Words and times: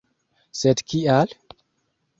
Sed 0.61 0.83
kial? 0.93 1.37